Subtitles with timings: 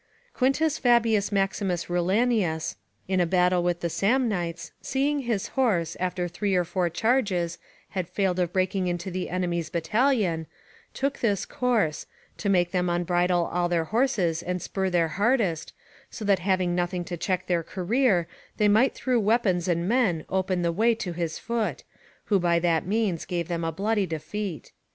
[0.33, 2.75] Quintus Fabius Maximus Rullianus,
[3.07, 8.09] in a battle with the Samnites, seeing his horse, after three or four charges, had
[8.09, 10.47] failed of breaking into the enemy's battalion,
[10.95, 12.07] took this course,
[12.39, 15.71] to make them unbridle all their horses and spur their hardest,
[16.09, 18.27] so that having nothing to check their career,
[18.57, 21.83] they might through weapons and men open the way to his foot,
[22.25, 24.71] who by that means gave them a bloody defeat.